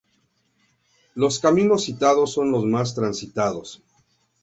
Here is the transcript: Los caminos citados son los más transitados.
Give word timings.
Los 1.13 1.37
caminos 1.37 1.83
citados 1.83 2.31
son 2.33 2.51
los 2.51 2.65
más 2.65 2.95
transitados. 2.95 3.83